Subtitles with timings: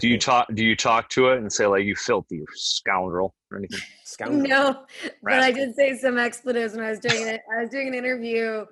[0.00, 0.48] Do you talk?
[0.54, 3.80] Do you talk to it and say like "you filthy scoundrel" or anything?
[4.04, 4.48] Scoundrel.
[4.48, 4.86] No,
[5.22, 7.42] but I did say some expletives when I was doing it.
[7.56, 8.64] I was doing an interview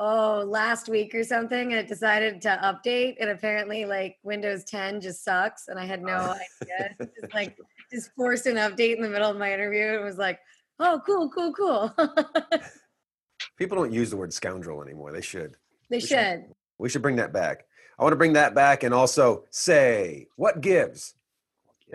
[0.00, 5.00] oh last week or something and it decided to update and apparently like windows 10
[5.00, 6.62] just sucks and i had no oh.
[6.62, 7.56] idea just like
[7.92, 10.40] just forced an update in the middle of my interview and was like
[10.80, 11.94] oh cool cool cool
[13.58, 15.54] people don't use the word scoundrel anymore they should
[15.90, 16.08] they we should.
[16.08, 16.44] should
[16.78, 17.64] we should bring that back
[18.00, 21.14] i want to bring that back and also say what gives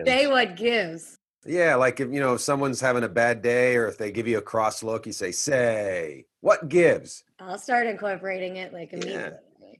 [0.06, 3.86] say what gives yeah like if you know if someone's having a bad day or
[3.86, 8.56] if they give you a cross look you say say what gives I'll start incorporating
[8.56, 9.38] it like immediately.
[9.60, 9.76] Yeah.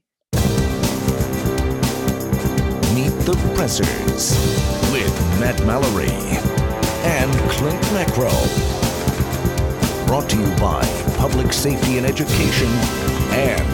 [2.93, 4.31] Meet the Pressers
[4.91, 6.11] with Matt Mallory
[7.03, 8.29] and Clint Macro.
[10.05, 10.83] Brought to you by
[11.17, 12.67] Public Safety and Education
[13.33, 13.67] and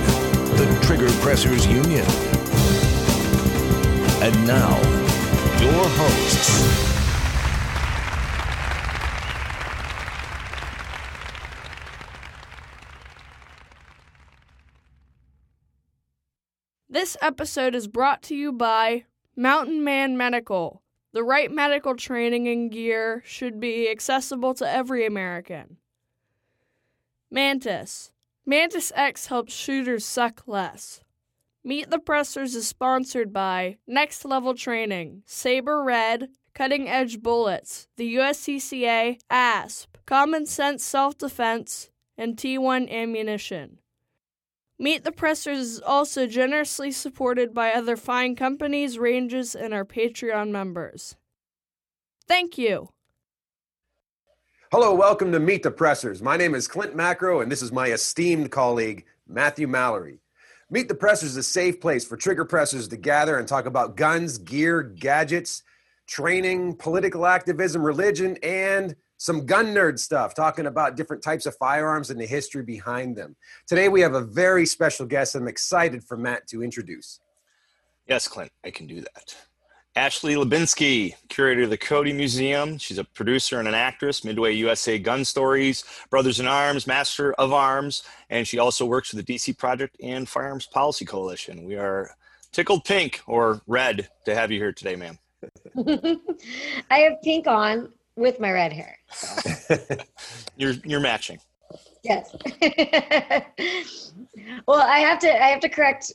[0.58, 2.06] the Trigger Pressers Union.
[4.26, 4.78] And now,
[5.60, 6.64] your hosts.
[16.88, 19.04] This episode is brought to you by
[19.36, 20.82] Mountain Man Medical.
[21.12, 25.76] The right medical training and gear should be accessible to every American.
[27.30, 28.14] Mantis.
[28.46, 31.03] Mantis X helps shooters suck less.
[31.66, 38.16] Meet the Pressers is sponsored by Next Level Training, Sabre Red, Cutting Edge Bullets, the
[38.16, 43.80] USCCA, ASP, Common Sense Self Defense, and T1 Ammunition.
[44.78, 50.50] Meet the Pressers is also generously supported by other fine companies, ranges, and our Patreon
[50.50, 51.16] members.
[52.28, 52.90] Thank you.
[54.70, 56.22] Hello, welcome to Meet the Pressers.
[56.22, 60.23] My name is Clint Macro, and this is my esteemed colleague, Matthew Mallory.
[60.70, 63.96] Meet the Pressers is a safe place for trigger pressers to gather and talk about
[63.96, 65.64] guns, gear, gadgets,
[66.08, 72.10] training, political activism, religion, and some gun nerd stuff, talking about different types of firearms
[72.10, 73.36] and the history behind them.
[73.68, 77.20] Today, we have a very special guest I'm excited for Matt to introduce.
[78.08, 79.36] Yes, Clint, I can do that.
[79.96, 82.80] Ashley Hlebinsky, curator of the Cody Museum.
[82.80, 87.54] She's a producer and an actress, Midway USA Gun Stories, Brothers in Arms, Master of
[87.54, 91.64] Arms, and she also works for the DC Project and Firearms Policy Coalition.
[91.64, 92.10] We are
[92.52, 95.20] tickled pink or red to have you here today, ma'am.
[96.90, 98.98] I have pink on with my red hair.
[99.12, 99.78] So.
[100.58, 101.40] you're you're matching.
[102.04, 102.36] Yes.
[104.68, 106.14] well, I have to I have to correct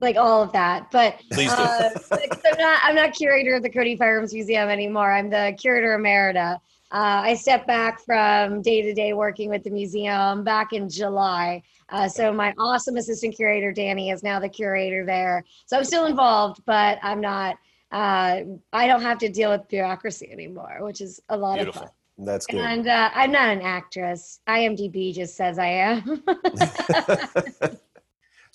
[0.00, 4.34] like all of that, but uh, I'm not I'm not curator of the Cody Firearms
[4.34, 5.12] Museum anymore.
[5.12, 6.56] I'm the curator emerita.
[6.92, 11.62] Uh, I stepped back from day to day working with the museum back in July.
[11.88, 15.44] Uh, so my awesome assistant curator Danny is now the curator there.
[15.66, 17.56] So I'm still involved, but I'm not
[17.92, 18.42] uh,
[18.72, 21.82] I don't have to deal with bureaucracy anymore, which is a lot Beautiful.
[21.82, 21.94] of fun.
[22.18, 22.60] That's good.
[22.60, 24.40] And uh, I'm not an actress.
[24.48, 26.24] IMDb just says I am.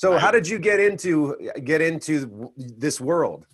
[0.02, 3.46] so, how did you get into get into this world?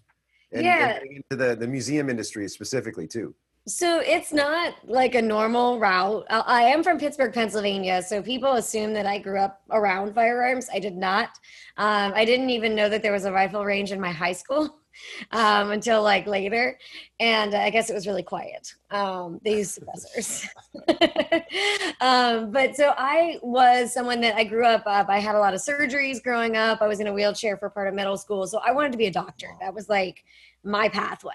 [0.54, 3.36] And, yeah, and into the the museum industry specifically too.
[3.68, 6.26] So it's not like a normal route.
[6.30, 10.70] I am from Pittsburgh, Pennsylvania, so people assume that I grew up around firearms.
[10.74, 11.32] I did not.
[11.76, 14.80] Um, I didn't even know that there was a rifle range in my high school
[15.32, 16.78] um, until like later.
[17.20, 18.74] And I guess it was really quiet.
[18.92, 20.48] Um, they used suppressors.
[22.02, 25.10] um, but so I was someone that I grew up, up.
[25.10, 26.82] I had a lot of surgeries growing up.
[26.82, 28.46] I was in a wheelchair for part of middle school.
[28.48, 29.56] So I wanted to be a doctor.
[29.60, 30.24] That was like
[30.64, 31.32] my pathway.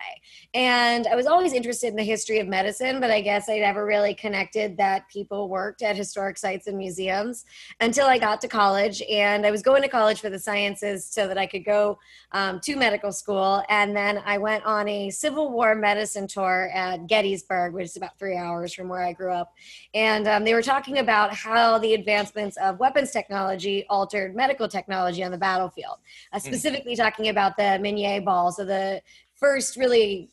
[0.55, 3.85] And I was always interested in the history of medicine, but I guess I never
[3.87, 7.45] really connected that people worked at historic sites and museums
[7.81, 9.03] until I got to college.
[9.11, 11.99] And I was going to college for the sciences so that I could go
[12.33, 13.65] um, to medical school.
[13.69, 18.19] And then I went on a Civil War medicine tour at Gettysburg, which is about
[18.19, 19.55] three hours from where I grew up.
[19.95, 25.25] And um, they were talking about how the advancements of weapons technology altered medical technology
[25.25, 25.99] on the battlefield,
[26.33, 26.47] uh, hmm.
[26.47, 26.99] specifically mm.
[26.99, 29.01] talking about the Minié ball, so the
[29.43, 30.31] first really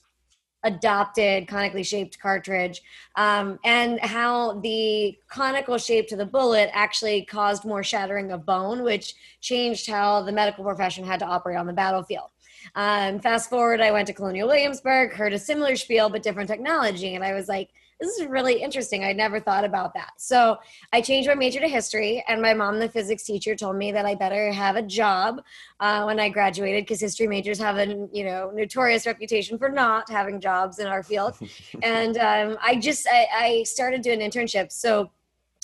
[0.64, 2.82] adopted conically shaped cartridge
[3.16, 8.84] um, and how the conical shape to the bullet actually caused more shattering of bone
[8.84, 12.30] which changed how the medical profession had to operate on the battlefield.
[12.76, 17.16] Um, fast forward i went to colonial williamsburg heard a similar spiel but different technology
[17.16, 19.04] and i was like this is really interesting.
[19.04, 20.12] I never thought about that.
[20.18, 20.58] So
[20.94, 24.06] I changed my major to history, and my mom, the physics teacher, told me that
[24.06, 25.42] I better have a job
[25.80, 30.10] uh, when I graduated because history majors have a you know notorious reputation for not
[30.10, 31.38] having jobs in our field.
[31.84, 34.74] and um, I just I, I started doing internships.
[34.74, 35.12] So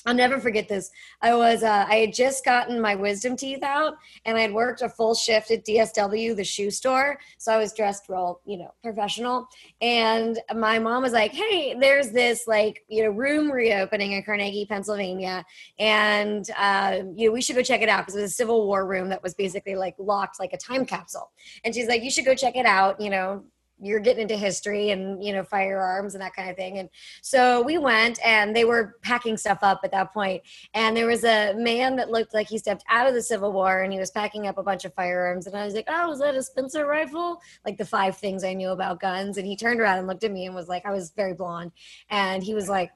[0.05, 0.91] I'll never forget this.
[1.21, 4.81] I was uh, I had just gotten my wisdom teeth out, and I had worked
[4.81, 7.17] a full shift at DSW, the shoe store.
[7.39, 9.47] So I was dressed real, you know, professional.
[9.81, 14.67] And my mom was like, "Hey, there's this like you know room reopening in Carnegie,
[14.67, 15.43] Pennsylvania,
[15.79, 18.67] and uh, you know we should go check it out because it was a Civil
[18.67, 21.31] War room that was basically like locked like a time capsule."
[21.63, 23.01] And she's like, "You should go check it out.
[23.01, 23.43] You know,
[23.80, 26.80] you're getting into history and you know firearms and that kind of thing.
[26.80, 26.89] And
[27.22, 30.44] so we went and they were packing stuff up at that point.
[30.74, 33.81] And there was a man that looked like he stepped out of the civil war
[33.81, 35.48] and he was packing up a bunch of firearms.
[35.48, 37.42] And i was like oh is that a spencer rifle?
[37.66, 39.38] Like the five things i knew about guns.
[39.38, 41.72] And he turned around and looked at me and was like i was very blonde.
[42.10, 42.92] And he was like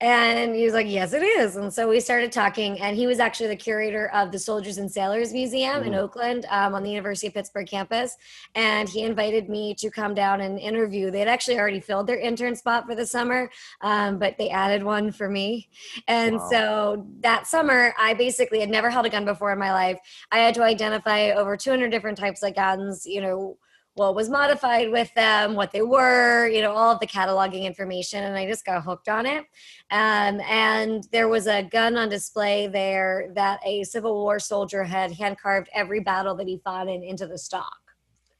[0.00, 1.56] and he was like, Yes, it is.
[1.56, 2.80] And so we started talking.
[2.80, 5.86] And he was actually the curator of the Soldiers and Sailors Museum mm-hmm.
[5.86, 8.16] in Oakland um, on the University of Pittsburgh campus.
[8.54, 11.10] And he invited me to come down and interview.
[11.10, 13.50] They had actually already filled their intern spot for the summer,
[13.82, 15.68] um, but they added one for me.
[16.08, 16.48] And wow.
[16.50, 19.98] so that summer, I basically had never held a gun before in my life.
[20.32, 23.58] I had to identify over 200 different types of guns, you know
[23.94, 28.24] what was modified with them, what they were, you know, all of the cataloging information.
[28.24, 29.44] And I just got hooked on it.
[29.90, 35.12] Um, and there was a gun on display there that a Civil War soldier had
[35.12, 37.78] hand carved every battle that he fought in into the stock.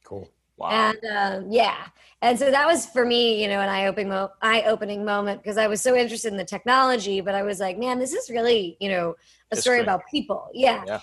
[0.03, 0.29] Cool.
[0.57, 0.69] Wow.
[0.69, 1.87] And um, yeah,
[2.21, 5.67] and so that was for me, you know, an eye-opening, mo- eye-opening moment because I
[5.67, 8.87] was so interested in the technology, but I was like, man, this is really, you
[8.87, 9.15] know,
[9.51, 10.49] a story about people.
[10.53, 10.83] Yeah.
[10.87, 10.99] yeah.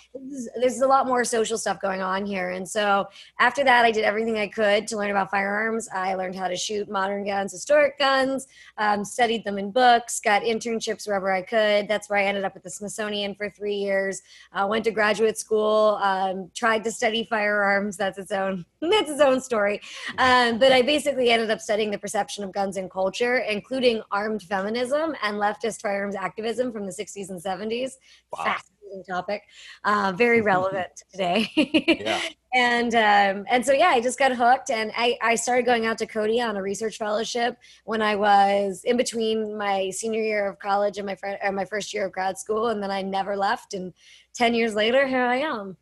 [0.57, 2.51] There's a lot more social stuff going on here.
[2.51, 3.07] And so
[3.39, 5.89] after that, I did everything I could to learn about firearms.
[5.95, 8.49] I learned how to shoot modern guns, historic guns,
[8.79, 11.87] um, studied them in books, got internships wherever I could.
[11.87, 14.23] That's where I ended up at the Smithsonian for three years.
[14.53, 17.97] Uh, went to graduate school, um, tried to study firearms.
[17.97, 19.81] That's its own, that's its own story.
[20.19, 24.43] Um, but I basically ended up studying the perception of guns in culture, including armed
[24.43, 27.93] feminism and leftist firearms activism from the 60s and 70s
[28.33, 28.42] wow.
[28.45, 29.43] Fascinating topic,
[29.85, 31.51] uh, very relevant today.
[31.57, 32.21] yeah.
[32.55, 35.97] And um, and so yeah, I just got hooked, and I I started going out
[35.97, 37.57] to Cody on a research fellowship
[37.87, 41.95] when I was in between my senior year of college and my fr- my first
[41.95, 43.73] year of grad school, and then I never left.
[43.73, 43.95] And
[44.35, 45.79] ten years later, here I am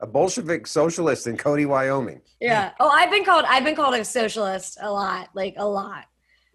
[0.00, 2.20] a Bolshevik socialist in Cody, Wyoming.
[2.40, 2.72] Yeah.
[2.80, 6.04] Oh, I've been called I've been called a socialist a lot, like a lot.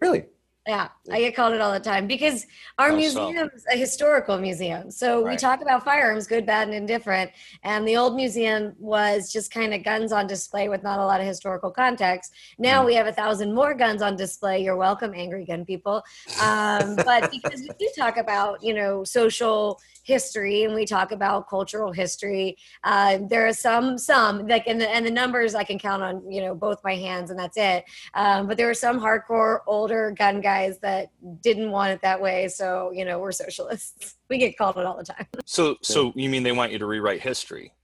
[0.00, 0.24] Really?
[0.66, 2.46] Yeah, I get called it all the time because
[2.78, 4.92] our museum is a historical museum.
[4.92, 5.32] So right.
[5.32, 7.32] we talk about firearms, good, bad, and indifferent.
[7.64, 11.20] And the old museum was just kind of guns on display with not a lot
[11.20, 12.32] of historical context.
[12.58, 12.86] Now mm.
[12.86, 14.62] we have a thousand more guns on display.
[14.62, 16.04] You're welcome, angry gun people.
[16.40, 21.48] Um, but because we do talk about, you know, social history and we talk about
[21.48, 25.78] cultural history uh, there are some some like and the, and the numbers i can
[25.78, 27.84] count on you know both my hands and that's it.
[28.14, 31.10] Um, but there are some hardcore older gun guys that
[31.42, 34.16] didn't want it that way so you know we're socialists.
[34.32, 35.26] We get called it all the time.
[35.44, 37.74] So so you mean they want you to rewrite history?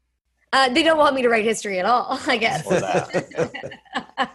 [0.51, 2.67] Uh, they don't want me to write history at all, I guess.
[4.17, 4.27] uh,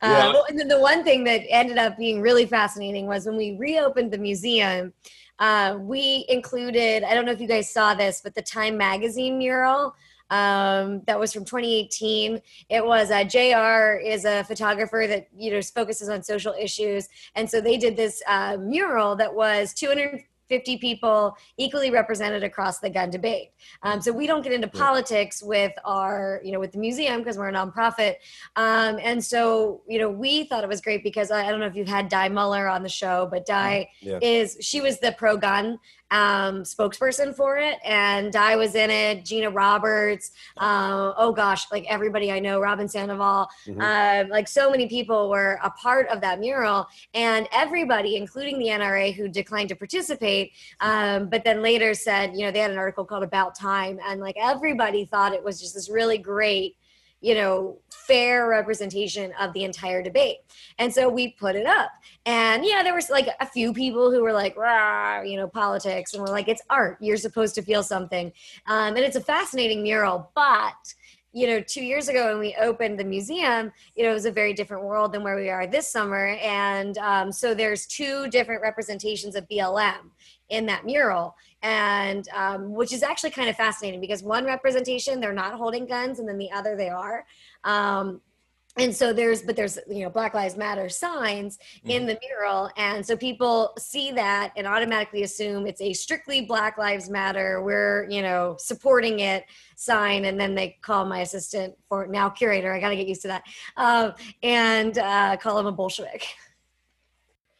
[0.00, 3.58] well, and then the one thing that ended up being really fascinating was when we
[3.58, 4.94] reopened the museum,
[5.38, 9.38] uh, we included, I don't know if you guys saw this, but the Time Magazine
[9.38, 9.94] mural
[10.30, 12.40] um, that was from 2018.
[12.68, 17.48] It was uh, JR is a photographer that you know focuses on social issues, and
[17.48, 22.90] so they did this uh, mural that was 200 50 people equally represented across the
[22.90, 23.50] gun debate.
[23.82, 27.38] Um, so we don't get into politics with our, you know, with the museum because
[27.38, 28.16] we're a nonprofit.
[28.56, 31.66] Um, and so, you know, we thought it was great because I, I, don't know
[31.66, 34.18] if you've had Di Muller on the show, but Di yeah.
[34.22, 35.78] is, she was the pro gun
[36.10, 39.24] um, spokesperson for it, and I was in it.
[39.24, 43.80] Gina Roberts, uh, oh gosh, like everybody I know, Robyn Sandoval, mm-hmm.
[43.80, 48.66] uh, like so many people were a part of that mural, and everybody, including the
[48.66, 52.78] NRA, who declined to participate, um, but then later said, you know, they had an
[52.78, 56.76] article called "About Time," and like everybody thought it was just this really great
[57.20, 60.38] you know, fair representation of the entire debate.
[60.78, 61.90] And so we put it up.
[62.26, 66.14] And yeah, there was like a few people who were like, Rah, you know, politics.
[66.14, 66.98] And we're like, it's art.
[67.00, 68.32] You're supposed to feel something.
[68.66, 70.30] Um, and it's a fascinating mural.
[70.34, 70.94] But,
[71.32, 74.32] you know, two years ago when we opened the museum, you know, it was a
[74.32, 76.28] very different world than where we are this summer.
[76.42, 80.10] And um, so there's two different representations of BLM
[80.48, 81.36] in that mural.
[81.62, 86.18] And um, which is actually kind of fascinating because one representation they're not holding guns
[86.18, 87.26] and then the other they are.
[87.64, 88.20] Um,
[88.76, 91.90] and so there's but there's you know black lives matter signs mm-hmm.
[91.90, 92.70] in the mural.
[92.76, 98.08] And so people see that and automatically assume it's a strictly black lives matter we're
[98.08, 99.44] you know supporting it
[99.76, 100.26] sign.
[100.26, 103.28] And then they call my assistant for now curator i got to get used to
[103.28, 103.42] that
[103.76, 104.12] um,
[104.42, 106.26] and uh, call him a bolshevik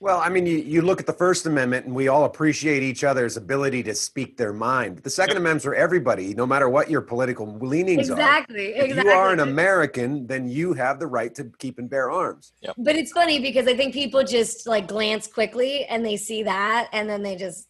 [0.01, 3.03] Well, I mean, you, you look at the First Amendment, and we all appreciate each
[3.03, 4.95] other's ability to speak their mind.
[4.95, 5.41] But the Second Yep.
[5.41, 8.13] Amendment's for everybody, no matter what your political leanings are.
[8.13, 8.67] Exactly.
[8.77, 9.13] If exactly.
[9.13, 12.53] you are an American, then you have the right to keep and bear arms.
[12.77, 16.89] But it's funny because I think people just like glance quickly and they see that
[16.93, 17.67] and then they just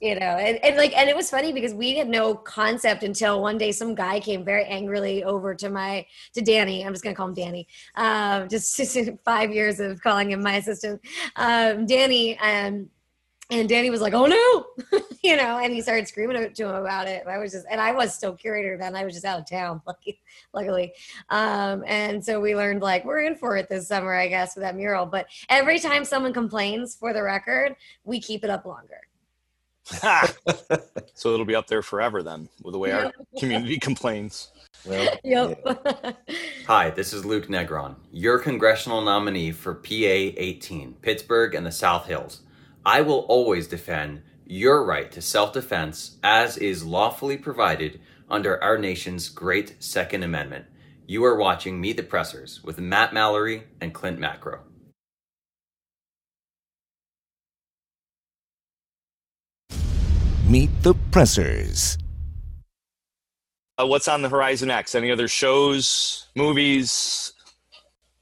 [0.00, 3.42] you know and, and like and it was funny because we had no concept until
[3.42, 7.16] one day some guy came very angrily over to my to danny i'm just gonna
[7.16, 11.00] call him danny um just, just five years of calling him my assistant
[11.36, 12.88] um danny um
[13.50, 17.08] and Danny was like, "Oh no," you know, and he started screaming to him about
[17.08, 17.22] it.
[17.22, 18.94] And I was just, and I was still curator then.
[18.94, 19.80] I was just out of town,
[20.52, 20.92] luckily.
[21.30, 24.64] Um, and so we learned like we're in for it this summer, I guess, with
[24.64, 25.06] that mural.
[25.06, 29.07] But every time someone complains, for the record, we keep it up longer.
[31.14, 34.50] so it'll be up there forever then, with the way our community complains.
[34.84, 36.18] Well, Yep.
[36.66, 42.06] Hi, this is Luke Negron, your congressional nominee for PA 18, Pittsburgh and the South
[42.06, 42.42] Hills.
[42.84, 48.78] I will always defend your right to self defense as is lawfully provided under our
[48.78, 50.66] nation's great Second Amendment.
[51.06, 54.60] You are watching Meet the Pressers with Matt Mallory and Clint Macro.
[60.58, 61.96] Meet the Pressers.
[63.80, 64.96] Uh, what's on the horizon next?
[64.96, 67.32] Any other shows, movies?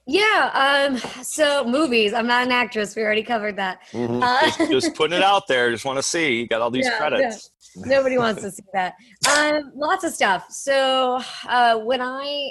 [0.06, 0.50] yeah.
[0.52, 0.98] Um.
[1.24, 2.12] So movies.
[2.12, 2.94] I'm not an actress.
[2.94, 3.78] We already covered that.
[3.90, 4.22] mhm.
[4.22, 5.70] Uh, Just, just putting it out there.
[5.70, 6.40] Just want to see.
[6.40, 7.52] You got all these Yeah, credits.
[7.74, 8.92] Nobody wants to see that.
[9.34, 10.44] Um, lots of stuff.
[10.50, 12.50] So uh, when I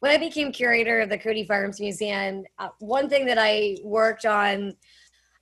[0.00, 4.24] when I became curator of the Cody Firearms Museum, uh, one thing that I worked
[4.26, 4.74] on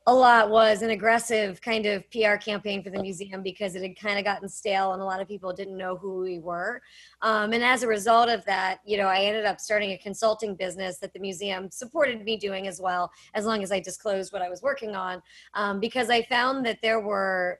[0.09, 3.99] a lot was an aggressive kind of PR campaign for the museum because it had
[3.99, 6.81] kind of gotten stale and a lot of people didn't know who we were.
[7.23, 10.55] Um, and as a result of that, you know, I ended up starting a consulting
[10.55, 14.43] business that the museum supported me doing as well, as long as I disclosed what
[14.43, 15.21] I was working on,
[15.55, 17.59] um, because I found that there were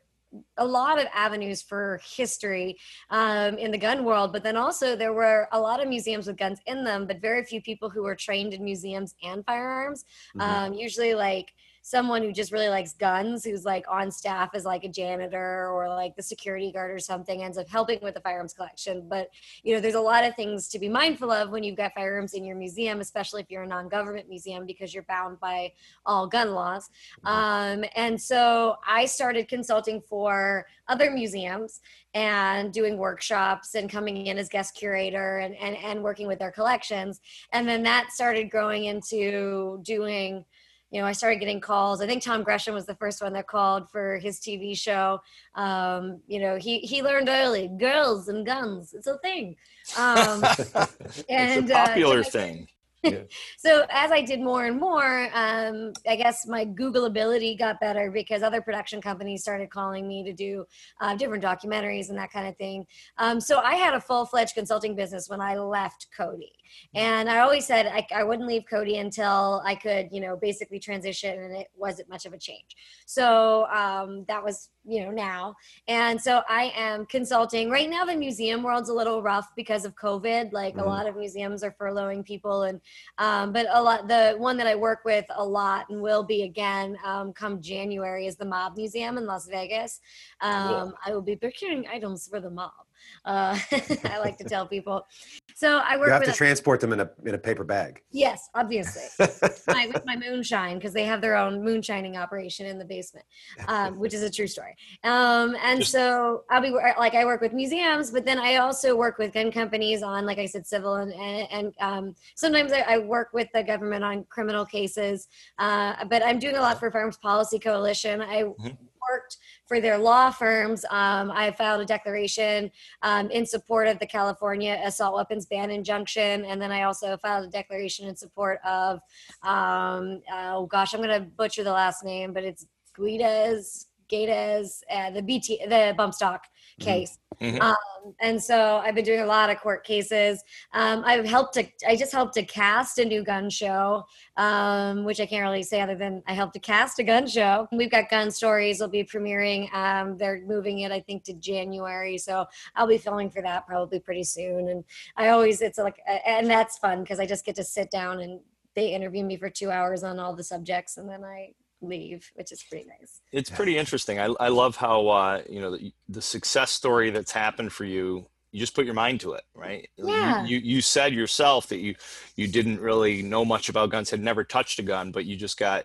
[0.59, 2.77] a lot of avenues for history
[3.11, 6.37] um, in the gun world, but then also there were a lot of museums with
[6.37, 10.05] guns in them, but very few people who were trained in museums and firearms.
[10.37, 10.43] Mhm.
[10.43, 11.53] Um, usually, like
[11.87, 15.89] someone who just really likes guns, who's like on staff as like a janitor or
[15.89, 19.07] like the security guard or something, ends up helping with the firearms collection.
[19.09, 19.29] But
[19.63, 22.35] you know, there's a lot of things to be mindful of when you've got firearms
[22.35, 25.71] in your museum, especially if you're a non-government museum, because you're bound by
[26.05, 26.91] all gun laws.
[27.23, 31.81] Um, and so I started consulting for other museums
[32.15, 36.51] and doing workshops and coming in as guest curator and, and, and working with their
[36.51, 37.21] collections.
[37.53, 40.45] And then that started growing into doing,
[40.91, 42.01] you know, I started getting calls.
[42.01, 45.21] I think Tom Gresham was the first one that called for his TV show.
[45.55, 48.95] Um, you know, he, he learned early girls and guns.
[48.95, 49.57] It's a thing.
[49.99, 50.45] Um,
[51.29, 52.69] and it's uh, a popular so I- thing.
[53.59, 58.11] so as I did more and more, um, I guess my Google ability got better
[58.11, 60.65] because other production companies started calling me to do
[61.01, 62.87] uh, different documentaries and that kind of thing.
[63.19, 66.53] Um, so I had a full fledged consulting business when I left Cody,
[66.95, 70.79] and I always said I, I wouldn't leave Cody until I could, you know, basically
[70.79, 72.77] transition, and it wasn't much of a change.
[73.07, 75.55] So um, that was, you know, now,
[75.89, 78.05] and so I am consulting right now.
[78.05, 80.53] The museum world's a little rough because of COVID.
[80.53, 80.83] Like Mhm.
[80.83, 82.81] a lot of museums are furloughing people and
[83.19, 86.43] um, but a lot the one that i work with a lot and will be
[86.43, 90.01] again um, come january is the mob museum in las vegas
[90.41, 92.86] um, i will be procuring items for the mob
[93.25, 93.59] uh,
[94.05, 95.07] i like to tell people
[95.55, 98.03] so i work You have with to transport them in a in a paper bag.
[98.11, 99.03] yes obviously
[99.69, 103.27] my, with my moonshine because they have their own moonshining operation in the basement,
[103.69, 104.75] um, which is a true story.
[105.03, 109.19] Um, and so I'll be like I work with museums, but then I also work
[109.19, 112.99] with gun companies on, like I said, civil and and, and um, sometimes I, I
[112.99, 115.29] work with the government on criminal cases.
[115.59, 118.21] Uh, but I'm doing a lot for Firearms Policy Coalition.
[118.23, 118.77] I Mhm.
[119.11, 119.37] worked
[119.67, 120.85] for their law firms.
[120.91, 122.71] Um, I filed a declaration
[123.03, 127.47] um, in support of the California assault weapons ban injunction, and then I also filed
[127.47, 129.01] a declaration in support of
[129.43, 135.23] um, oh gosh, I'm gonna butcher the last name, but it's Guides, Gaides, uh, the
[135.23, 136.45] BT, the bump stock.
[136.81, 137.19] Case.
[137.41, 137.61] Mhm.
[137.61, 140.43] Um, and so I've been doing a lot of court cases.
[140.73, 144.05] Um, I've helped to, I just helped to cast a new gun show,
[144.37, 147.69] um, which I can't really say other than I helped to cast a gun show.
[147.73, 148.81] We've got gun stories.
[148.81, 149.73] will be premiering.
[149.75, 152.17] Um, they're moving it, I think, to January.
[152.17, 154.69] So I'll be filming for that probably pretty soon.
[154.69, 154.85] And
[155.17, 158.41] I always, it's like, and that's fun because I just get to sit down and
[158.75, 162.53] they interview me for two hours on all the subjects and then I leave, which
[162.53, 163.21] is pretty nice.
[163.33, 164.19] It's pretty interesting.
[164.19, 168.27] I, I love how uh, you know the, the success story that's happened for you.
[168.53, 169.89] You just put your mind to it, right?
[169.99, 170.45] You- Yeah.
[170.47, 171.95] You, you said yourself that you
[172.37, 175.59] you didn't really know much about guns, had never touched a gun, but you just
[175.59, 175.85] got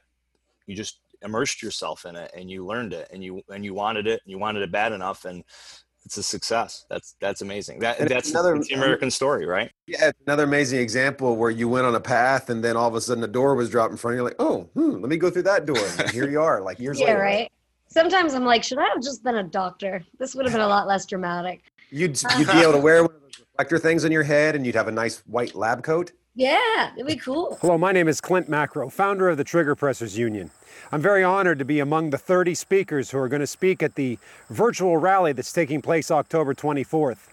[0.67, 4.07] you just immersed yourself in it and you learned it and you and you wanted
[4.07, 5.43] it and you wanted it bad enough and
[6.05, 6.85] it's a success.
[6.89, 7.79] That's that's amazing.
[7.79, 9.71] That And that's another- the American story, right?
[9.87, 13.01] Yeah, another amazing example where you went on a path and then all of a
[13.01, 14.23] sudden a door was dropped in front of you.
[14.23, 15.77] Like, oh, hmm, let me go through that door.
[15.99, 17.19] And here you are, like years Yeah, later.
[17.19, 17.51] right.
[17.87, 20.03] Sometimes I'm like, should I have just been a doctor?
[20.17, 21.61] This would have been a lot less dramatic.
[21.89, 24.65] You'd you'd be able to wear one of those reflector things on your head, and
[24.65, 26.13] you'd have a nice white lab coat.
[26.33, 27.57] Yeah, it'd be cool.
[27.59, 30.49] Hello, my name is Clint Macro, founder of the Trigger Pressers Union.
[30.91, 33.95] I'm very honored to be among the 30 speakers who are going to speak at
[33.95, 34.17] the
[34.49, 37.27] virtual rally that's taking place October 24th.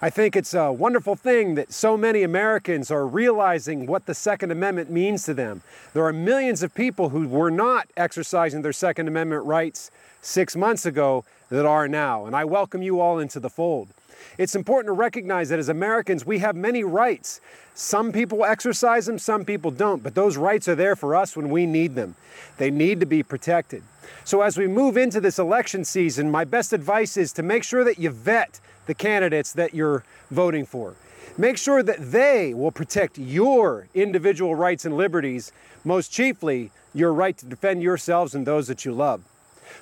[0.00, 4.50] I think it's a wonderful thing that so many Americans are realizing what the Second
[4.50, 5.62] Amendment means to them.
[5.92, 10.86] There are millions of people who were not exercising their Second Amendment rights six months
[10.86, 13.88] ago that are now, and I welcome you all into the fold.
[14.38, 17.40] It's important to recognize that as Americans, we have many rights.
[17.74, 21.50] Some people exercise them, some people don't, but those rights are there for us when
[21.50, 22.14] we need them.
[22.58, 23.82] They need to be protected.
[24.24, 27.84] So, as we move into this election season, my best advice is to make sure
[27.84, 30.94] that you vet the candidates that you're voting for.
[31.36, 35.52] Make sure that they will protect your individual rights and liberties,
[35.84, 39.22] most chiefly, your right to defend yourselves and those that you love.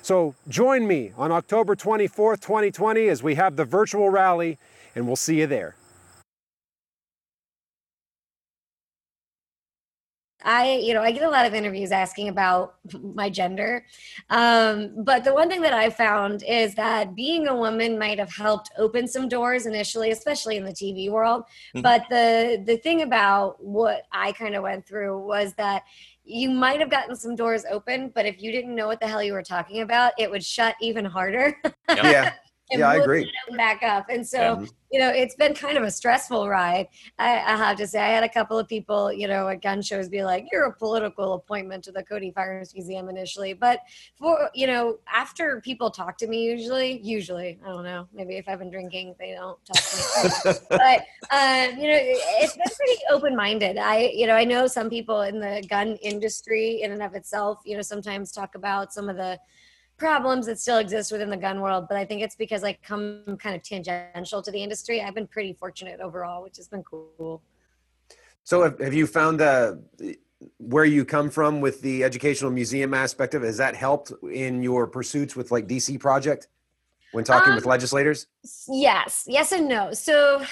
[0.01, 4.57] So join me on October 24th, 2020, as we have the virtual rally,
[4.95, 5.75] and we'll see you there.
[10.43, 12.75] I, you know, I get a lot of interviews asking about
[13.15, 13.85] my gender.
[14.29, 18.33] Um, but the one thing that I found is that being a woman might have
[18.33, 21.43] helped open some doors initially, especially in the TV world.
[21.75, 21.81] Mhm.
[21.83, 25.83] But the the thing about what I kind of went through was that
[26.25, 29.21] you might have gotten some doors open, but if you didn't know what the hell
[29.21, 31.55] you were talking about, it would shut even harder.
[31.89, 32.33] Yeah, and
[32.79, 33.31] Yeah, I agree.
[33.55, 34.07] back up.
[34.09, 34.65] And so Yeah.
[34.91, 36.87] you know, it's been kind of a stressful ride.
[37.17, 39.81] I, I have to say, I had a couple of people, you know, at gun
[39.81, 43.79] shows be like, "You're a political appointment to the Cody Firearms Museum" initially, but
[44.19, 48.47] for you know, after people talk to me, usually, usually, I don't know, maybe if
[48.47, 50.59] I've been drinking, they don't talk to me.
[50.69, 50.99] but
[51.31, 51.97] um, you know,
[52.41, 53.77] it's been pretty open-minded.
[53.77, 57.61] I, you know, I know some people in the gun industry, in and of itself,
[57.65, 59.39] you know, sometimes talk about some of the
[59.97, 63.37] problems that still exist within the gun world, but I think it's because I come
[63.39, 65.01] kind of tangential to the industry.
[65.01, 67.41] I've been pretty fortunate overall, which has been cool.
[68.43, 69.75] So have, have you found uh,
[70.57, 73.47] where you come from with the educational museum aspect of it?
[73.47, 76.47] Has that helped in your pursuits with like DC Project
[77.13, 78.27] when talking with Um, legislators?
[78.67, 79.93] Yes, yes and no.
[79.93, 80.43] So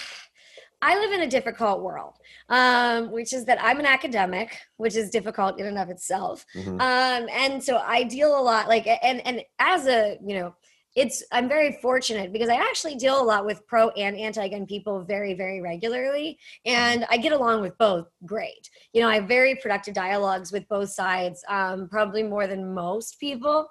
[0.82, 2.16] I live in a difficult world,
[2.50, 6.46] um, which is that I'm an academic, which is difficult in and of itself.
[6.56, 6.82] Mhm.
[6.82, 10.54] um and so i deal a lot like and and as a you know
[10.96, 15.02] it's i'm very fortunate because i actually deal a lot with pro and anti-gun people
[15.04, 19.56] very very regularly and i get along with both great you know i have very
[19.56, 23.68] productive dialogues with both sides um, probably more than most people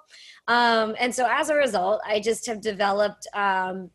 [0.47, 3.89] um, and so as a result i just have developed um,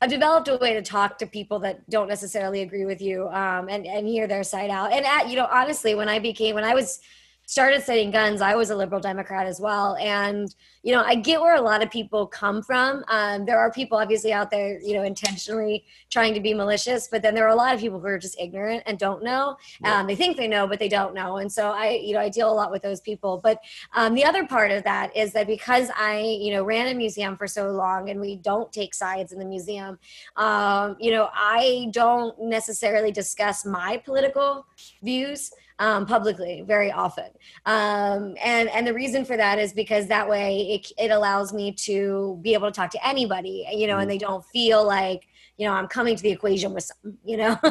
[0.00, 3.68] I've developed a way to talk to people that don't necessarily agree with you um,
[3.68, 4.92] and, and hear their side out.
[4.92, 7.00] And at, you know, honestly, when I became, when I was
[7.46, 9.96] started studying guns, I was a liberal Democrat as well.
[9.96, 13.04] And, you know, I get where a lot of people come from.
[13.08, 17.22] Um, there are people obviously out there, you know, intentionally trying to be malicious, but
[17.22, 19.56] then there are a lot of people who are just ignorant and don't know.
[19.80, 20.00] Yeah.
[20.00, 21.38] Um, they think they know, but they don't know.
[21.38, 23.40] And so I, you know, I deal a lot with those people.
[23.42, 23.60] But
[23.94, 27.38] um, the other part of that is that because I, you know, ran a museum
[27.38, 29.98] for so long and we don't take sides in the museum,
[30.36, 34.66] um, you know, I don't necessarily discuss my political
[35.02, 37.30] views um, publicly very often.
[37.66, 41.72] Um, and, and the reason for that is because that way it, it allows me
[41.72, 45.66] to be able to talk to anybody, you know, and they don't feel like, you
[45.66, 47.56] know, I'm coming to the equation with some, you know.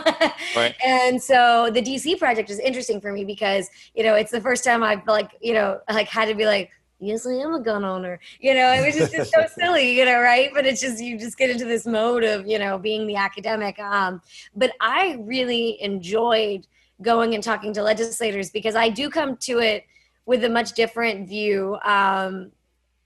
[0.56, 0.76] Right.
[0.86, 4.64] And so the DC project is interesting for me because, you know, it's the first
[4.64, 7.84] time I've like, you know, like had to be like, yes, I am a gun
[7.84, 8.20] owner.
[8.40, 10.52] You know, it was just it's so silly, you know, right?
[10.54, 13.80] But it's just you just get into this mode of, you know, being the academic.
[13.80, 14.22] Um,
[14.56, 16.68] but I really enjoyed
[17.02, 19.86] going and talking to legislators because I do come to it
[20.26, 21.78] with a much different view.
[21.84, 22.52] Um,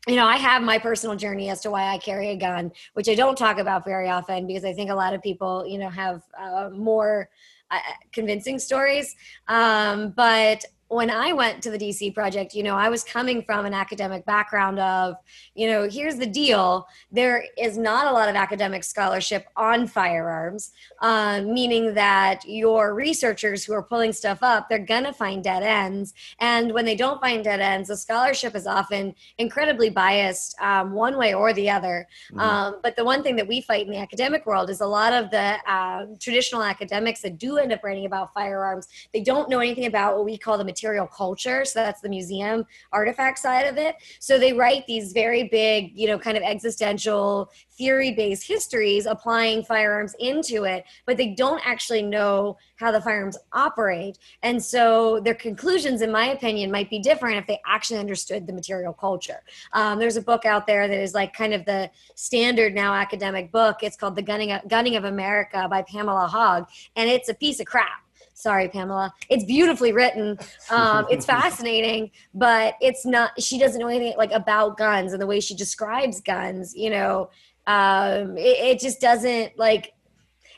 [0.08, 3.10] you know, I have my personal journey as to why I carry a gun, which
[3.10, 5.90] I don't talk about very often because I think a lot of people, you know,
[5.90, 7.30] have uh, more
[7.70, 7.80] uh,
[8.14, 9.16] convincing stories.
[9.50, 13.66] Um, but when I went to the DC project, you know, I was coming from
[13.66, 15.16] an academic background of,
[15.54, 16.88] you know, here's the deal.
[17.12, 20.72] There is not a lot of academic scholarship on firearms,
[21.02, 25.62] um, meaning that your researchers who are pulling stuff up, they're going to find dead
[25.62, 26.14] ends.
[26.40, 31.18] And when they don't find dead ends, the scholarship is often incredibly biased um, one
[31.18, 32.08] way or the other.
[32.32, 32.40] Mhm.
[32.40, 35.12] Um, but the one thing that we fight in the academic world is a lot
[35.12, 39.60] of the uh, traditional academics that do end up writing about firearms, they don't know
[39.60, 41.66] anything about what we call the material culture.
[41.66, 43.96] So that's the museum artifact side of it.
[44.20, 49.64] So they write these very big, you know, kind of existential theory based histories applying
[49.64, 54.20] firearms into it, but they don't actually know how the firearms operate.
[54.44, 58.54] And so their conclusions, in my opinion, might be different if they actually understood the
[58.54, 59.42] material culture.
[59.74, 63.52] Um, there's a book out there that is like kind of the standard now academic
[63.52, 63.78] book.
[63.82, 67.60] It's called The Gunning of, Gunning of America by Pamela Haag, and it's a piece
[67.60, 68.07] of crap
[68.38, 69.14] sorry pamela.
[69.30, 70.38] It's beautifully written.
[70.70, 75.28] Um, it's fascinating but it's not she doesn't know anything like about guns and the
[75.28, 77.30] way she describes guns you know?
[77.66, 79.92] Um, it, it, just doesn't like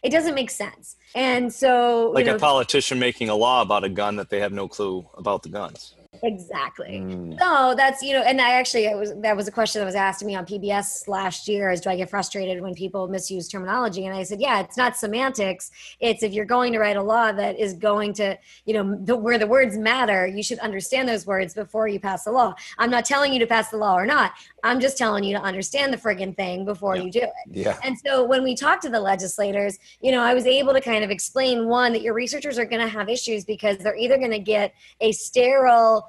[0.03, 0.95] it doesn't make sense.
[1.15, 4.51] And so like know, a politician making a law about a gun that they have
[4.51, 7.01] no clue about the guns Exactly.
[7.03, 7.39] Mm.
[7.39, 9.95] So that's you know, and I actually it was that was a question that was
[9.95, 13.47] asked to me on PBS last year: is do I get frustrated when people misuse
[13.47, 14.05] terminology?
[14.05, 15.71] And I said, yeah, it's not semantics.
[15.99, 19.15] It's if you're going to write a law that is going to you know the,
[19.15, 22.53] where the words matter, you should understand those words before you pass the law.
[22.77, 24.33] I'm not telling you to pass the law or not.
[24.63, 27.03] I'm just telling you to understand the friggin' thing before yeah.
[27.03, 27.31] you do it.
[27.51, 27.77] Yeah.
[27.83, 31.03] And so when we talk to the legislators, you know, I was able to kind
[31.03, 34.31] of explain one that your researchers are going to have issues because they're either going
[34.31, 36.08] to get a sterile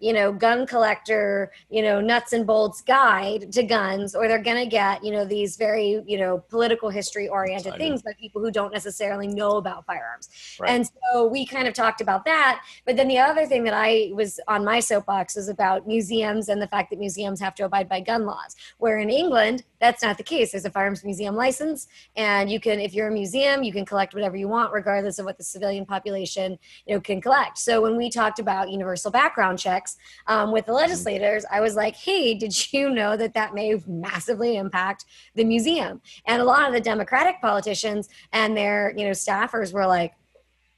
[0.00, 4.62] you know, gun collector, you know, nuts and bolts guide to guns, or they're going
[4.62, 8.50] to get, you know, these very, you know, political history oriented things by people who
[8.50, 10.28] don't necessarily know about firearms.
[10.60, 10.70] Right.
[10.70, 12.62] And so we kind of talked about that.
[12.86, 16.62] But then the other thing that I was on my soapbox was about museums and
[16.62, 20.16] the fact that museums have to abide by gun laws, where in England, that's not
[20.16, 20.52] the case.
[20.52, 24.14] There's a firearms museum license, and you can, if you're a museum, you can collect
[24.14, 27.58] whatever you want, regardless of what the civilian population, you know, can collect.
[27.58, 29.87] So when we talked about universal background checks
[30.26, 30.82] um, with the mm-hmm.
[30.82, 36.00] legislators, I was like, "Hey, did you know that that may massively impact the museum?"
[36.26, 40.14] And a lot of the Democratic politicians and their, you know, staffers were like,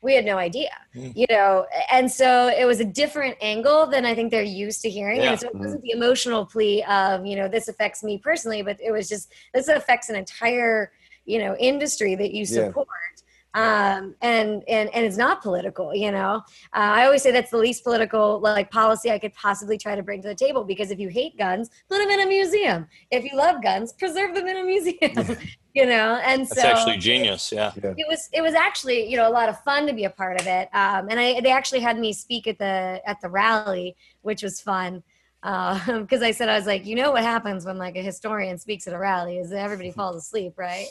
[0.03, 1.13] we had no idea mm.
[1.15, 4.89] you know and so it was a different angle than i think they're used to
[4.89, 5.33] hearing yeah.
[5.33, 8.79] and so it wasn't the emotional plea of you know this affects me personally but
[8.81, 10.91] it was just this affects an entire
[11.27, 15.95] you know industry that you support yeah um, and and and it's not political.
[15.95, 16.43] You know,
[16.75, 20.03] uh, I always say that's the least political like policy I could possibly try to
[20.03, 22.87] bring to the table because if you hate guns, put them in a museum.
[23.11, 25.37] If you love guns, preserve them in a museum.
[25.75, 27.73] you know and so That's so actually genius yeah.
[27.77, 30.41] it was it was actually you know a lot of fun to be a part
[30.41, 33.97] of it um, and i they actually had me speak at the at the rally
[34.23, 35.03] which was fun
[35.43, 38.59] because uh, I said I was like, you know what happens when like a historian
[38.59, 40.87] speaks at a rally is everybody falls asleep, right?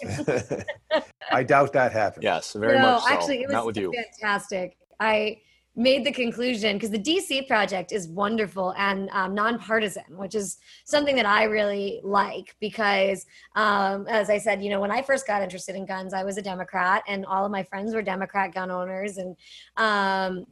[1.31, 2.23] I doubt that happened.
[2.23, 3.03] Yes, very no, much.
[3.03, 3.09] So.
[3.09, 3.77] Actually, it was
[4.19, 4.75] fantastic.
[4.99, 5.37] I
[5.75, 11.15] made the conclusion because the DC project is wonderful and um, nonpartisan, which is something
[11.15, 15.41] that I really like because, um, as I said, you know, when I first got
[15.41, 18.71] interested in guns, I was a Democrat and all of my friends were Democrat gun
[18.71, 19.17] owners.
[19.17, 19.37] And
[19.77, 20.45] um,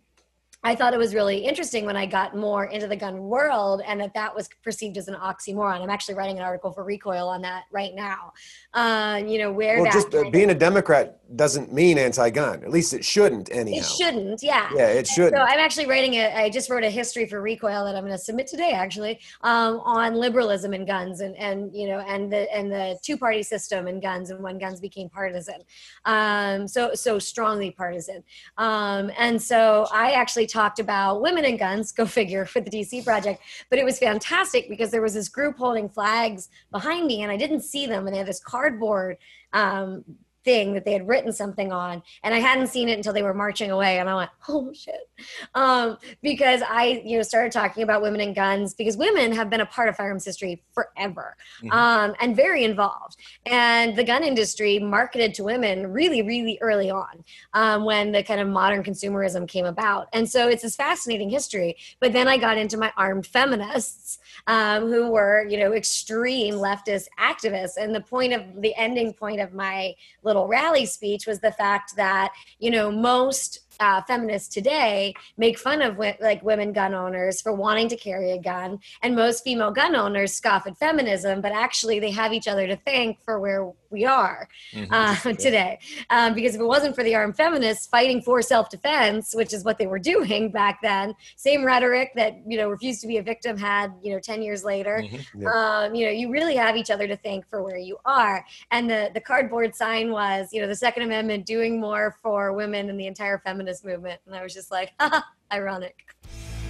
[0.64, 4.02] I thought it was really interesting when I got more into the gun world and
[4.02, 5.82] that that was perceived as an oxymoron.
[5.82, 8.34] I'm actually writing an article for Recoil on that right now.
[8.74, 12.64] Uh, you know, where well, just uh, being a Democrat doesn't mean anti-gun.
[12.64, 13.80] At least it shouldn't anyhow.
[13.80, 14.70] It shouldn't, yeah.
[14.76, 15.32] Yeah, it should.
[15.32, 18.18] So I'm actually writing a, I just wrote a history for Recoil that I'm going
[18.18, 22.54] to submit today actually um, on liberalism and guns and, and, you know, and the,
[22.54, 25.62] and the two-party system and guns and when guns became partisan.
[26.06, 28.24] Um, so, so strongly partisan.
[28.58, 33.04] Um, and so I actually talked about women and guns, go figure, for the DC
[33.04, 33.42] project.
[33.70, 37.38] But it was fantastic because there was this group holding flags behind me, and I
[37.38, 39.18] didn't see them, and they had this cardboard
[39.54, 40.04] um,
[40.44, 43.34] thing that they had written something on and i hadn't seen it until they were
[43.34, 45.10] marching away and i went oh shit.
[45.56, 49.62] Um, because i you know started talking about women and guns because women have been
[49.62, 51.72] a part of firearms history forever mm-hmm.
[51.72, 53.18] um, and very involved.
[53.46, 57.24] And the gun industry marketed to women really really early on
[57.54, 60.08] um, when the kind of modern consumerism came about.
[60.14, 64.88] And so it's this fascinating history but then i got into my armed feminists um,
[64.88, 67.78] who were you know extreme leftist activists.
[67.78, 71.96] And the point of the ending point of my little rally speech was the fact
[71.96, 77.54] that you know most uh, feminists today make fun of like women gun owners for
[77.54, 82.00] wanting to carry a gun, and most female gun owners scoff at feminism, but actually
[82.00, 84.92] they have each other to thank for where we are mm-hmm.
[84.94, 85.80] uh, today.
[86.10, 89.78] Um, because if it wasn't for the armed feminists fighting for self-defense, which is what
[89.78, 93.58] they were doing back then, same rhetoric that you know refused to be a victim
[93.58, 95.04] had you know ten years later.
[95.04, 95.42] Mm-hmm.
[95.42, 95.50] Yeah.
[95.50, 98.46] Um, you know, you really have each other to thank for where you are.
[98.72, 102.90] And the the cardboard sign was you know the Second Amendment doing more for women
[102.90, 104.22] and the entire feminist feminist movement.
[104.26, 104.94] And I was just like,
[105.52, 105.96] ironic.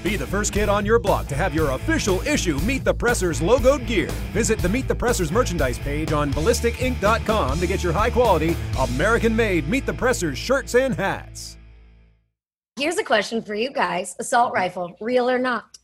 [0.08, 3.42] Be the first kid on your block to have your official issue Meet the Pressers
[3.42, 4.08] logoed gear.
[4.32, 9.36] Visit the Meet the Pressers merchandise page on ballisticink.com to get your high quality, American
[9.36, 11.58] made Meet the Pressers shirts and hats.
[12.80, 15.78] here's a question for you guys: assault rifle, real or not?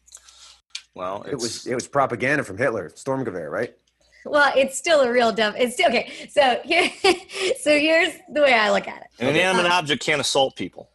[0.96, 3.74] Well, It was it was propaganda from Hitler, Sturmgewehr, right?
[4.26, 5.54] Well, it's still a real dumb.
[5.58, 6.30] It's still okay.
[6.32, 6.90] So here,
[7.62, 9.08] so here's the way I look at it.
[9.20, 10.93] an inanimate object can't assault people.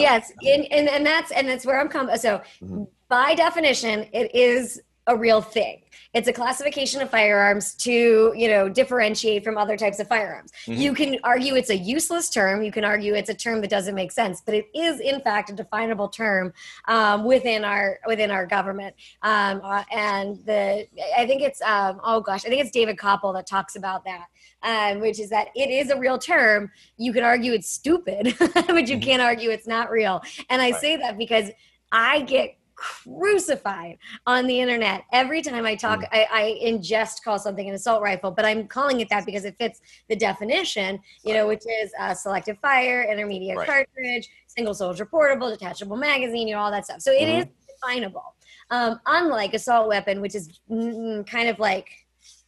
[0.00, 2.16] Yes, and, and and that's and that's where I'm coming.
[2.16, 2.88] So, Mhm.
[3.08, 5.82] by definition, it is a real thing.
[6.12, 10.50] It's a classification of firearms to you know differentiate from other types of firearms.
[10.66, 10.76] Mhm.
[10.78, 12.62] You can argue it's a useless term.
[12.62, 15.50] You can argue it's a term that doesn't make sense, but it is in fact
[15.50, 16.52] a definable term
[16.88, 18.96] um, within our within our government.
[19.22, 23.32] Um, uh, and the I think it's um, oh gosh, I think it's David Kopel
[23.34, 24.26] that talks about that.
[24.62, 26.70] Um, which is that it is a real term.
[26.98, 29.02] You can argue it's stupid, but you Mhm.
[29.02, 30.20] can't argue it's not real.
[30.50, 30.80] And I Right.
[30.80, 31.50] say that because
[31.92, 36.02] I get crucified on the internet every time I talk.
[36.12, 39.56] I, I ingest call something an assault rifle, but I'm calling it that because it
[39.58, 43.66] fits the definition, you know, which is uh, selective fire, intermediate Right.
[43.68, 47.00] cartridge, single soldier portable, detachable magazine, you know, all that stuff.
[47.02, 48.34] So it is definable.
[48.70, 51.88] Um, unlike assault weapon, which is mm, kind of like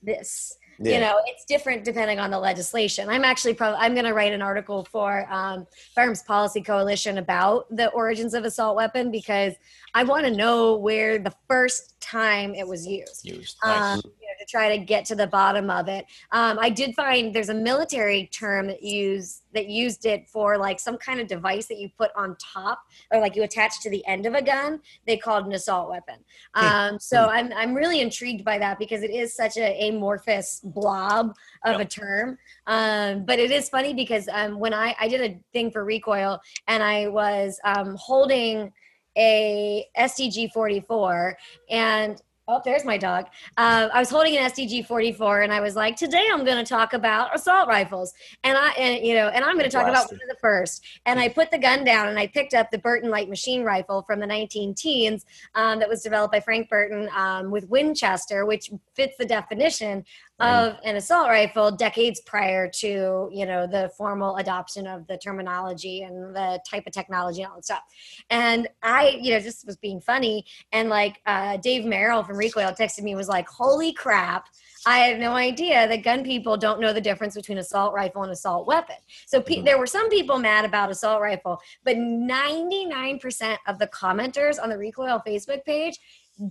[0.03, 0.57] this
[0.91, 4.33] you know it's different depending on the legislation i'm actually probably i'm going to write
[4.33, 9.55] an article for um, firearms policy coalition about the origins of assault weapon because
[9.95, 13.57] i want to know where the first time it was used used.
[13.63, 14.03] um, Nice.
[14.43, 16.05] To try to get to the bottom of it.
[16.33, 20.81] Um, I did find there's a military term that used that used it for like
[20.81, 22.81] some kind of device that you put on top
[23.13, 24.81] or like you attach to the end of a gun.
[25.07, 26.17] They called an assault weapon.
[26.55, 31.37] Um, so I'm I'm really intrigued by that because it is such a amorphous blob
[31.65, 32.37] of a term.
[32.67, 36.41] Um, but it is funny because um, when I I did a thing for Recoil
[36.67, 38.73] and I was um, holding
[39.17, 41.37] a StG 44
[41.71, 43.27] and Oh, there's my dog.
[43.57, 46.69] Uh, I was holding an StG 44, and I was like, "Today I'm going to
[46.69, 50.11] talk about assault rifles, and I, and you know, and I'm going to talk about
[50.11, 50.85] one of the first.
[51.07, 54.03] And I put the gun down, and I picked up the Burton light machine rifle
[54.03, 55.25] from the 19 teens
[55.55, 60.05] um, that was developed by Frank Burton um, with Winchester, which fits the definition
[60.43, 66.03] of an assault rifle decades prior to you know the formal adoption of the terminology
[66.03, 67.83] and the type of technology and all that stuff.
[68.31, 70.45] And I, you know, just was being funny.
[70.73, 74.49] And like uh, Dave Merrill from Recoil texted me was like, "Holy crap!
[74.85, 78.33] I have no idea that gun people don't know the difference between assault rifle and
[78.33, 83.79] assault weapon." So pe- there were some people mad about assault rifle, but 99% of
[83.79, 85.99] the commenters on the Recoil Facebook page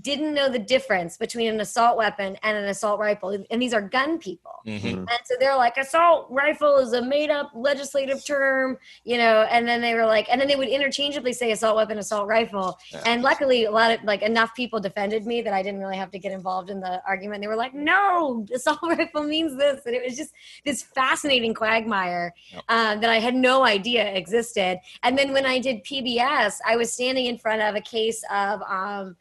[0.01, 3.29] didn't know the difference between an assault weapon and an assault rifle.
[3.49, 4.51] And these are gun people.
[4.65, 4.99] Mhm.
[4.99, 9.67] And so they're like, assault rifle is a made up legislative term, you know, and
[9.67, 12.77] then they were like, and then they would interchangeably say assault weapon, assault rifle.
[12.91, 13.01] Yeah.
[13.05, 16.11] And luckily, a lot of like enough people defended me that I didn't really have
[16.11, 17.41] to get involved in the argument.
[17.41, 19.81] They were like, no, assault rifle means this.
[19.85, 20.31] And it was just
[20.63, 22.63] this fascinating quagmire Yep.
[22.69, 24.79] uh, that I had no idea existed.
[25.03, 28.61] And then when I did PBS, I was standing in front of a case of,
[28.63, 29.15] um,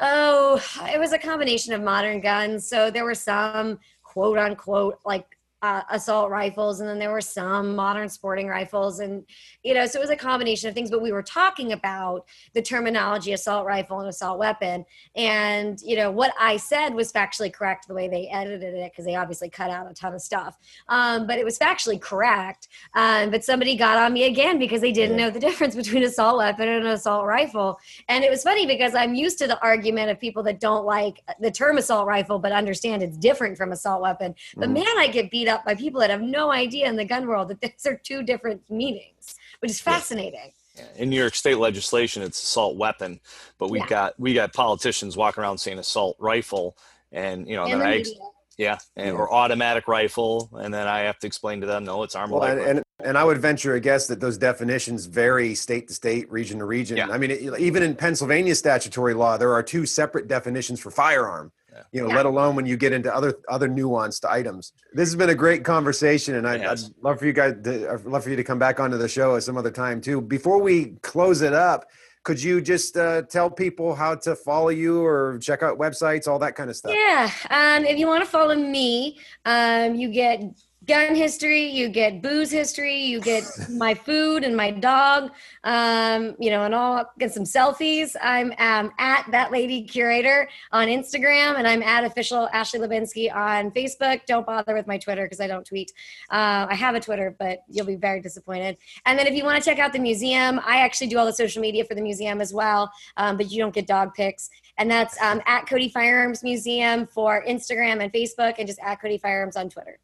[0.00, 2.66] oh, it was a combination of modern guns.
[2.66, 7.76] So there were some quote unquote like uh, assault rifles, and then there were some
[7.76, 9.24] modern sporting rifles, and
[9.62, 10.90] you know, so it was a combination of things.
[10.90, 14.84] But we were talking about the terminology assault rifle and assault weapon,
[15.16, 19.04] and you know, what I said was factually correct the way they edited it because
[19.04, 20.58] they obviously cut out a ton of stuff.
[20.88, 22.68] Um, but it was factually correct.
[22.94, 26.38] Um, but somebody got on me again because they didn't know the difference between assault
[26.38, 27.78] weapon and an assault rifle.
[28.08, 31.20] And it was funny because I'm used to the argument of people that don't like
[31.38, 34.34] the term assault rifle but understand it's different from assault weapon.
[34.56, 34.74] But Mhm.
[34.74, 37.48] man, I get beat up by people that have no idea in the gun world
[37.48, 40.52] that these are two different meanings, which is fascinating.
[40.96, 43.20] in New York state legislation, it's assault weapon,
[43.58, 43.86] but we Yeah.
[43.86, 46.76] got we got politicians walking around saying assault rifle,
[47.12, 48.10] and you know, And then the I ex-
[48.56, 49.12] yeah, and, Yeah.
[49.12, 52.44] or automatic rifle, and then I have to explain to them, no, it's armed Well,
[52.44, 56.30] and, and and I would venture a guess that those definitions vary state to state,
[56.30, 56.98] region to region.
[56.98, 57.08] Yeah.
[57.10, 61.50] I mean, it, even in Pennsylvania statutory law, there are two separate definitions for firearm.
[61.72, 61.82] Yeah.
[61.92, 62.16] You know, Yeah.
[62.16, 64.72] let alone when you get into other other nuanced items.
[64.92, 66.92] This has been a great conversation, and I, It I'd has.
[67.02, 67.54] love for you guys.
[67.64, 70.00] To, I'd love for you to come back onto the show at some other time
[70.00, 70.20] too.
[70.20, 71.86] Before we close it up,
[72.22, 76.38] could you just uh, tell people how to follow you or check out websites, all
[76.40, 76.92] that kind of stuff?
[76.94, 77.30] Yeah.
[77.50, 80.42] Um, if you want to follow me, um, you get
[80.86, 85.30] gun history, you get booze history, you get my food and my dog,
[85.64, 88.16] um, you know, and all get some selfies.
[88.20, 93.70] I'm um, at that lady curator on Instagram, and I'm at official Ashley Hlebinsky on
[93.70, 94.24] Facebook.
[94.26, 95.92] Don't bother with my Twitter because I don't tweet.
[96.30, 98.78] Uh, I have a Twitter, but you'll be very disappointed.
[99.04, 101.32] And then if you want to check out the museum, I actually do all the
[101.32, 104.48] social media for the museum as well, um, but you don't get dog pics.
[104.78, 109.18] And that's um, at Cody Firearms Museum for Instagram and Facebook, and just at Cody
[109.18, 109.98] Firearms on Twitter.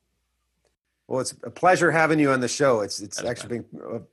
[1.09, 2.81] Well, it's a pleasure having you on the show.
[2.81, 3.65] It's it's actually been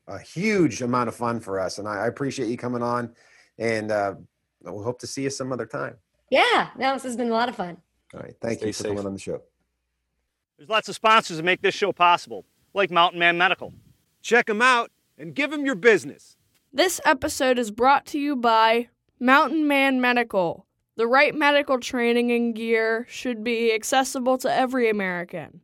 [0.08, 3.14] a, a, huge amount of fun for us, and I, I appreciate you coming on.
[3.58, 4.16] And uh,
[4.62, 5.96] we'll hope to see you some other time.
[6.30, 7.78] Yeah, no, this has been a lot of fun.
[8.14, 8.88] All right, thank Stay you for safe.
[8.90, 9.42] coming on the show.
[10.58, 13.74] There's lots of sponsors that make this show possible, like Mountain Man Medical.
[14.22, 16.38] Check them out and give them your business.
[16.72, 20.68] This episode is brought to you by Mountain Man Medical.
[20.96, 25.62] The right medical training and gear should be accessible to every American.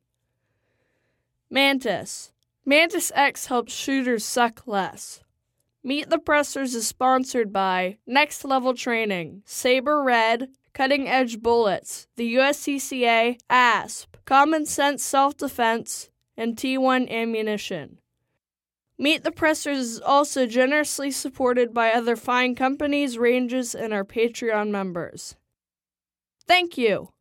[1.50, 2.32] Mantis.
[2.66, 5.22] Mantis X helps shooters suck less.
[5.84, 12.36] Meet the Pressers is sponsored by Next Level Training, Sabre Red, Cutting Edge Bullets, the
[12.36, 18.00] USCCA, ASP, Common Sense Self Defense, and T1 Ammunition.
[18.98, 24.70] Meet the Pressers is also generously supported by other fine companies, ranges, and our Patreon
[24.70, 25.38] members.
[26.46, 27.14] Thank you.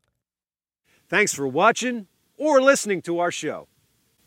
[1.08, 3.68] Thanks for watching or listening to our show.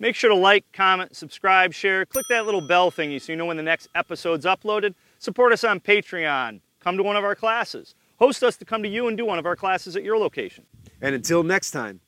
[0.02, 2.08] Make sure to like, comment, subscribe, share.
[2.08, 4.96] Click that little bell thingy so you know when the next episode's uploaded.
[5.20, 6.62] Support us on Patreon.
[6.80, 7.94] Come to one of our classes.
[8.18, 10.66] Host us to come to you and do one of our classes at your location.
[11.04, 12.00] And until next time.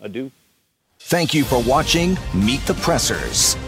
[0.00, 0.32] Adieu.
[0.98, 3.58] Thank you for watching Meet the Pressers.